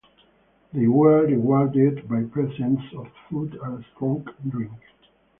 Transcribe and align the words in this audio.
They 0.73 0.87
were 0.87 1.27
rewarded 1.27 2.09
by 2.09 2.23
presents 2.23 2.81
of 2.97 3.11
food 3.29 3.53
and 3.61 3.85
strong 3.93 4.27
drink. 4.49 4.73